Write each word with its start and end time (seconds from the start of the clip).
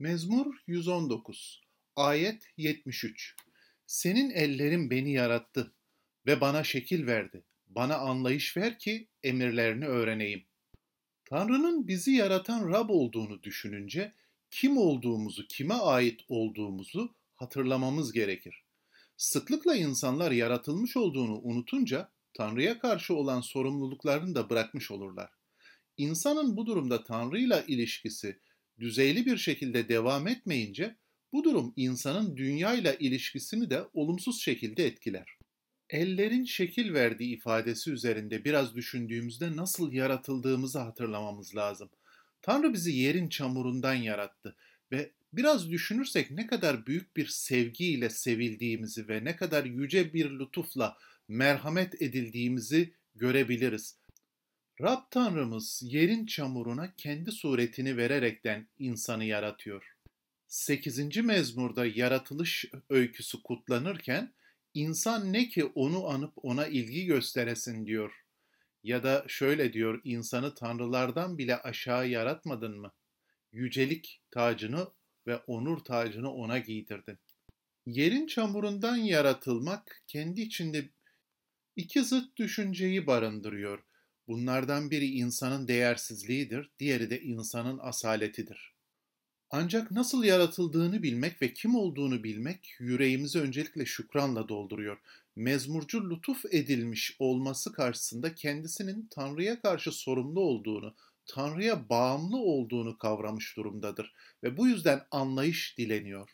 Mezmur 0.00 0.54
119 0.66 1.60
Ayet 1.96 2.42
73 2.56 3.36
Senin 3.86 4.30
ellerin 4.30 4.90
beni 4.90 5.12
yarattı 5.12 5.72
ve 6.26 6.40
bana 6.40 6.64
şekil 6.64 7.06
verdi. 7.06 7.44
Bana 7.66 7.96
anlayış 7.96 8.56
ver 8.56 8.78
ki 8.78 9.08
emirlerini 9.22 9.86
öğreneyim. 9.86 10.44
Tanrı'nın 11.24 11.88
bizi 11.88 12.10
yaratan 12.10 12.68
Rab 12.68 12.88
olduğunu 12.88 13.42
düşününce 13.42 14.12
kim 14.50 14.76
olduğumuzu, 14.76 15.46
kime 15.46 15.74
ait 15.74 16.20
olduğumuzu 16.28 17.14
hatırlamamız 17.36 18.12
gerekir. 18.12 18.64
Sıklıkla 19.16 19.76
insanlar 19.76 20.30
yaratılmış 20.32 20.96
olduğunu 20.96 21.40
unutunca 21.42 22.10
Tanrı'ya 22.34 22.78
karşı 22.78 23.14
olan 23.14 23.40
sorumluluklarını 23.40 24.34
da 24.34 24.50
bırakmış 24.50 24.90
olurlar. 24.90 25.30
İnsanın 25.96 26.56
bu 26.56 26.66
durumda 26.66 27.04
Tanrı'yla 27.04 27.62
ilişkisi 27.62 28.40
düzeyli 28.80 29.26
bir 29.26 29.36
şekilde 29.36 29.88
devam 29.88 30.28
etmeyince 30.28 30.96
bu 31.32 31.44
durum 31.44 31.72
insanın 31.76 32.36
dünyayla 32.36 32.94
ilişkisini 32.94 33.70
de 33.70 33.82
olumsuz 33.92 34.40
şekilde 34.42 34.86
etkiler. 34.86 35.38
Ellerin 35.90 36.44
şekil 36.44 36.92
verdiği 36.94 37.36
ifadesi 37.36 37.90
üzerinde 37.90 38.44
biraz 38.44 38.74
düşündüğümüzde 38.74 39.56
nasıl 39.56 39.92
yaratıldığımızı 39.92 40.78
hatırlamamız 40.78 41.56
lazım. 41.56 41.90
Tanrı 42.42 42.72
bizi 42.72 42.92
yerin 42.92 43.28
çamurundan 43.28 43.94
yarattı 43.94 44.56
ve 44.92 45.12
biraz 45.32 45.70
düşünürsek 45.70 46.30
ne 46.30 46.46
kadar 46.46 46.86
büyük 46.86 47.16
bir 47.16 47.26
sevgiyle 47.26 48.10
sevildiğimizi 48.10 49.08
ve 49.08 49.24
ne 49.24 49.36
kadar 49.36 49.64
yüce 49.64 50.14
bir 50.14 50.30
lütufla 50.30 50.96
merhamet 51.28 52.02
edildiğimizi 52.02 52.94
görebiliriz. 53.14 53.98
Rab 54.82 55.10
Tanrımız 55.10 55.80
yerin 55.84 56.26
çamuruna 56.26 56.94
kendi 56.96 57.32
suretini 57.32 57.96
vererekten 57.96 58.68
insanı 58.78 59.24
yaratıyor. 59.24 59.96
8. 60.46 61.16
mezmurda 61.16 61.86
yaratılış 61.86 62.64
öyküsü 62.90 63.42
kutlanırken 63.42 64.34
insan 64.74 65.32
ne 65.32 65.48
ki 65.48 65.64
onu 65.64 66.08
anıp 66.08 66.32
ona 66.36 66.66
ilgi 66.66 67.06
gösteresin 67.06 67.86
diyor. 67.86 68.24
Ya 68.82 69.02
da 69.02 69.24
şöyle 69.28 69.72
diyor 69.72 70.00
insanı 70.04 70.54
tanrılardan 70.54 71.38
bile 71.38 71.56
aşağı 71.56 72.08
yaratmadın 72.08 72.80
mı? 72.80 72.92
Yücelik 73.52 74.22
tacını 74.30 74.88
ve 75.26 75.36
onur 75.36 75.78
tacını 75.78 76.32
ona 76.32 76.58
giydirdin. 76.58 77.18
Yerin 77.86 78.26
çamurundan 78.26 78.96
yaratılmak 78.96 80.02
kendi 80.06 80.40
içinde 80.40 80.90
iki 81.76 82.04
zıt 82.04 82.36
düşünceyi 82.36 83.06
barındırıyor. 83.06 83.87
Bunlardan 84.28 84.90
biri 84.90 85.06
insanın 85.06 85.68
değersizliğidir, 85.68 86.70
diğeri 86.78 87.10
de 87.10 87.20
insanın 87.20 87.78
asaletidir. 87.78 88.74
Ancak 89.50 89.90
nasıl 89.90 90.24
yaratıldığını 90.24 91.02
bilmek 91.02 91.42
ve 91.42 91.52
kim 91.52 91.74
olduğunu 91.74 92.24
bilmek 92.24 92.70
yüreğimizi 92.78 93.40
öncelikle 93.40 93.86
şükranla 93.86 94.48
dolduruyor. 94.48 94.98
Mezmurcu 95.36 96.10
lütuf 96.10 96.44
edilmiş 96.50 97.16
olması 97.18 97.72
karşısında 97.72 98.34
kendisinin 98.34 99.08
Tanrı'ya 99.10 99.60
karşı 99.60 99.92
sorumlu 99.92 100.40
olduğunu, 100.40 100.94
Tanrı'ya 101.26 101.88
bağımlı 101.88 102.36
olduğunu 102.36 102.98
kavramış 102.98 103.56
durumdadır 103.56 104.12
ve 104.42 104.56
bu 104.56 104.68
yüzden 104.68 105.06
anlayış 105.10 105.78
dileniyor. 105.78 106.30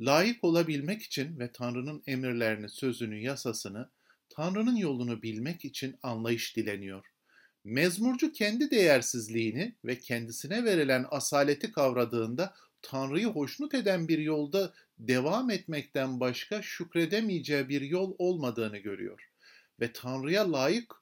Layık 0.00 0.44
olabilmek 0.44 1.02
için 1.02 1.38
ve 1.38 1.52
Tanrı'nın 1.52 2.02
emirlerini, 2.06 2.68
sözünü, 2.68 3.18
yasasını, 3.18 3.90
Tanrı'nın 4.34 4.76
yolunu 4.76 5.22
bilmek 5.22 5.64
için 5.64 5.96
anlayış 6.02 6.56
dileniyor. 6.56 7.06
Mezmurcu 7.64 8.32
kendi 8.32 8.70
değersizliğini 8.70 9.76
ve 9.84 9.98
kendisine 9.98 10.64
verilen 10.64 11.06
asaleti 11.10 11.72
kavradığında 11.72 12.54
Tanrı'yı 12.82 13.26
hoşnut 13.26 13.74
eden 13.74 14.08
bir 14.08 14.18
yolda 14.18 14.74
devam 14.98 15.50
etmekten 15.50 16.20
başka 16.20 16.62
şükredemeyeceği 16.62 17.68
bir 17.68 17.80
yol 17.80 18.14
olmadığını 18.18 18.78
görüyor. 18.78 19.28
Ve 19.80 19.92
Tanrı'ya 19.92 20.52
layık 20.52 20.94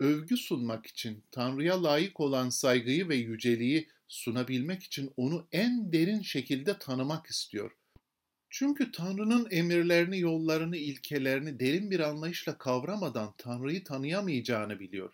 övgü 0.00 0.36
sunmak 0.36 0.86
için, 0.86 1.24
Tanrı'ya 1.30 1.82
layık 1.82 2.20
olan 2.20 2.48
saygıyı 2.48 3.08
ve 3.08 3.16
yüceliği 3.16 3.88
sunabilmek 4.08 4.82
için 4.82 5.12
onu 5.16 5.48
en 5.52 5.92
derin 5.92 6.22
şekilde 6.22 6.78
tanımak 6.78 7.26
istiyor. 7.26 7.76
Çünkü 8.50 8.92
Tanrı'nın 8.92 9.48
emirlerini, 9.50 10.20
yollarını, 10.20 10.76
ilkelerini 10.76 11.60
derin 11.60 11.90
bir 11.90 12.00
anlayışla 12.00 12.58
kavramadan 12.58 13.34
Tanrı'yı 13.38 13.84
tanıyamayacağını 13.84 14.80
biliyor. 14.80 15.12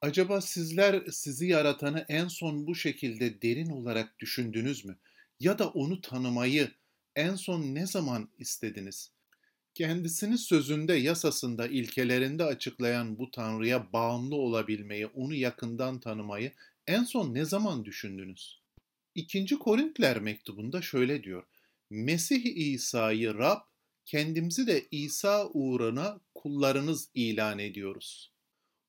Acaba 0.00 0.40
sizler 0.40 1.06
sizi 1.10 1.46
yaratanı 1.46 2.04
en 2.08 2.28
son 2.28 2.66
bu 2.66 2.74
şekilde 2.74 3.42
derin 3.42 3.70
olarak 3.70 4.18
düşündünüz 4.18 4.84
mü? 4.84 4.98
Ya 5.40 5.58
da 5.58 5.68
onu 5.68 6.00
tanımayı 6.00 6.70
en 7.16 7.34
son 7.34 7.74
ne 7.74 7.86
zaman 7.86 8.28
istediniz? 8.38 9.12
Kendisini 9.74 10.38
sözünde, 10.38 10.94
yasasında, 10.94 11.66
ilkelerinde 11.66 12.44
açıklayan 12.44 13.18
bu 13.18 13.30
Tanrı'ya 13.30 13.92
bağımlı 13.92 14.34
olabilmeyi, 14.36 15.06
onu 15.06 15.34
yakından 15.34 16.00
tanımayı 16.00 16.52
en 16.86 17.04
son 17.04 17.34
ne 17.34 17.44
zaman 17.44 17.84
düşündünüz? 17.84 18.60
İkinci 19.14 19.58
Korintler 19.58 20.20
mektubunda 20.20 20.82
şöyle 20.82 21.22
diyor. 21.22 21.44
Mesih 21.90 22.56
İsa'yı 22.56 23.34
Rab, 23.34 23.60
kendimizi 24.06 24.66
de 24.66 24.86
İsa 24.90 25.48
uğruna 25.48 26.20
kullarınız 26.34 27.08
ilan 27.14 27.58
ediyoruz. 27.58 28.32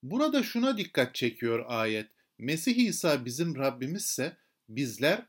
Burada 0.03 0.43
şuna 0.43 0.77
dikkat 0.77 1.15
çekiyor 1.15 1.65
ayet. 1.67 2.07
Mesih 2.37 2.75
İsa 2.75 3.25
bizim 3.25 3.55
Rabbimizse 3.55 4.37
bizler 4.69 5.25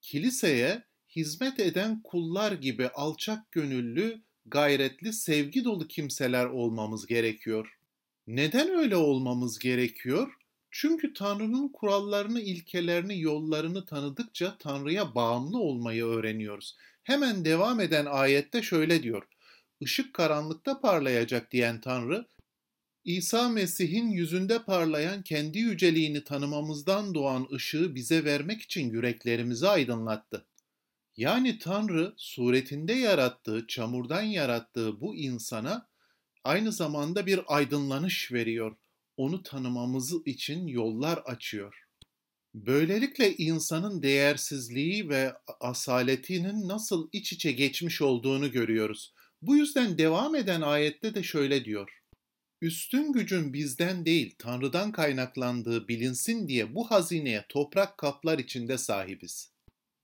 kiliseye 0.00 0.82
hizmet 1.16 1.60
eden 1.60 2.02
kullar 2.02 2.52
gibi 2.52 2.88
alçak 2.88 3.52
gönüllü, 3.52 4.22
gayretli, 4.46 5.12
sevgi 5.12 5.64
dolu 5.64 5.88
kimseler 5.88 6.46
olmamız 6.46 7.06
gerekiyor. 7.06 7.78
Neden 8.26 8.68
öyle 8.68 8.96
olmamız 8.96 9.58
gerekiyor? 9.58 10.32
Çünkü 10.76 11.14
Tanrı'nın 11.14 11.68
kurallarını, 11.68 12.40
ilkelerini, 12.40 13.20
yollarını 13.20 13.84
tanıdıkça 13.84 14.58
Tanrı'ya 14.58 15.14
bağımlı 15.14 15.58
olmayı 15.58 16.04
öğreniyoruz. 16.04 16.76
Hemen 17.02 17.44
devam 17.44 17.80
eden 17.80 18.06
ayette 18.06 18.62
şöyle 18.62 19.02
diyor. 19.02 19.28
Işık 19.80 20.14
karanlıkta 20.14 20.80
parlayacak 20.80 21.52
diyen 21.52 21.80
Tanrı, 21.80 22.26
İsa 23.04 23.48
Mesih'in 23.48 24.10
yüzünde 24.10 24.62
parlayan 24.62 25.22
kendi 25.22 25.58
yüceliğini 25.58 26.24
tanımamızdan 26.24 27.14
doğan 27.14 27.48
ışığı 27.52 27.94
bize 27.94 28.24
vermek 28.24 28.62
için 28.62 28.90
yüreklerimizi 28.90 29.68
aydınlattı. 29.68 30.46
Yani 31.16 31.58
Tanrı 31.58 32.14
suretinde 32.16 32.92
yarattığı, 32.92 33.66
çamurdan 33.66 34.22
yarattığı 34.22 35.00
bu 35.00 35.16
insana 35.16 35.88
aynı 36.44 36.72
zamanda 36.72 37.26
bir 37.26 37.40
aydınlanış 37.46 38.32
veriyor. 38.32 38.76
Onu 39.16 39.42
tanımamız 39.42 40.14
için 40.26 40.66
yollar 40.66 41.18
açıyor. 41.18 41.84
Böylelikle 42.54 43.36
insanın 43.36 44.02
değersizliği 44.02 45.08
ve 45.08 45.32
asaletinin 45.60 46.68
nasıl 46.68 47.08
iç 47.12 47.32
içe 47.32 47.52
geçmiş 47.52 48.02
olduğunu 48.02 48.52
görüyoruz. 48.52 49.14
Bu 49.42 49.56
yüzden 49.56 49.98
devam 49.98 50.34
eden 50.34 50.60
ayette 50.60 51.14
de 51.14 51.22
şöyle 51.22 51.64
diyor. 51.64 52.00
Üstün 52.60 53.12
gücün 53.12 53.52
bizden 53.52 54.04
değil, 54.04 54.34
Tanrı'dan 54.38 54.92
kaynaklandığı 54.92 55.88
bilinsin 55.88 56.48
diye 56.48 56.74
bu 56.74 56.90
hazineye 56.90 57.44
toprak 57.48 57.98
kaplar 57.98 58.38
içinde 58.38 58.78
sahibiz. 58.78 59.52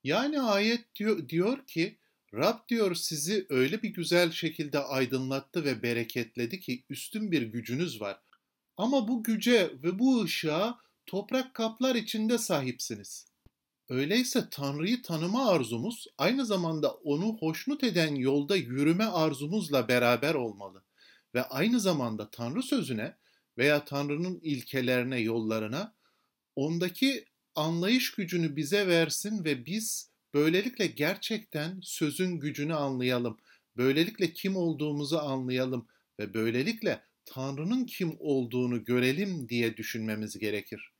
Yani 0.04 0.40
ayet 0.40 0.94
diyor, 0.94 1.28
diyor 1.28 1.66
ki, 1.66 1.98
Rab 2.34 2.68
diyor 2.68 2.94
sizi 2.94 3.46
öyle 3.48 3.82
bir 3.82 3.88
güzel 3.88 4.30
şekilde 4.30 4.78
aydınlattı 4.78 5.64
ve 5.64 5.82
bereketledi 5.82 6.60
ki 6.60 6.84
üstün 6.90 7.32
bir 7.32 7.42
gücünüz 7.42 8.00
var. 8.00 8.20
Ama 8.80 9.08
bu 9.08 9.22
güce 9.22 9.70
ve 9.82 9.98
bu 9.98 10.22
ışığa 10.24 10.78
toprak 11.06 11.54
kaplar 11.54 11.94
içinde 11.94 12.38
sahipsiniz. 12.38 13.26
Öyleyse 13.88 14.48
Tanrı'yı 14.50 15.02
tanıma 15.02 15.48
arzumuz 15.50 16.06
aynı 16.18 16.46
zamanda 16.46 16.92
onu 16.92 17.36
hoşnut 17.40 17.84
eden 17.84 18.14
yolda 18.14 18.56
yürüme 18.56 19.04
arzumuzla 19.04 19.88
beraber 19.88 20.34
olmalı 20.34 20.82
ve 21.34 21.42
aynı 21.42 21.80
zamanda 21.80 22.30
Tanrı 22.30 22.62
sözüne 22.62 23.16
veya 23.58 23.84
Tanrı'nın 23.84 24.40
ilkelerine, 24.42 25.20
yollarına 25.20 25.94
ondaki 26.56 27.24
anlayış 27.54 28.14
gücünü 28.14 28.56
bize 28.56 28.86
versin 28.86 29.44
ve 29.44 29.66
biz 29.66 30.10
böylelikle 30.34 30.86
gerçekten 30.86 31.80
sözün 31.82 32.40
gücünü 32.40 32.74
anlayalım. 32.74 33.38
Böylelikle 33.76 34.32
kim 34.32 34.56
olduğumuzu 34.56 35.18
anlayalım 35.18 35.86
ve 36.20 36.34
böylelikle 36.34 37.09
Tanrı'nın 37.24 37.84
kim 37.86 38.16
olduğunu 38.18 38.84
görelim 38.84 39.48
diye 39.48 39.76
düşünmemiz 39.76 40.38
gerekir. 40.38 40.92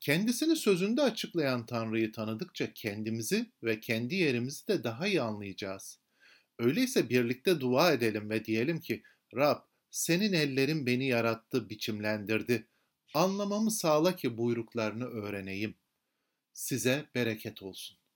Kendisini 0.00 0.56
sözünde 0.56 1.02
açıklayan 1.02 1.66
Tanrı'yı 1.66 2.12
tanıdıkça 2.12 2.72
kendimizi 2.72 3.52
ve 3.62 3.80
kendi 3.80 4.14
yerimizi 4.14 4.68
de 4.68 4.84
daha 4.84 5.06
iyi 5.06 5.22
anlayacağız. 5.22 6.00
Öyleyse 6.58 7.10
birlikte 7.10 7.60
dua 7.60 7.92
edelim 7.92 8.30
ve 8.30 8.44
diyelim 8.44 8.80
ki 8.80 9.02
Rab, 9.36 9.58
senin 9.90 10.32
ellerin 10.32 10.86
beni 10.86 11.06
yarattı, 11.06 11.70
biçimlendirdi. 11.70 12.66
Anlamamı 13.14 13.70
sağla 13.70 14.16
ki 14.16 14.36
buyruklarını 14.36 15.04
öğreneyim. 15.04 15.74
Size 16.52 17.06
bereket 17.14 17.62
olsun. 17.62 17.99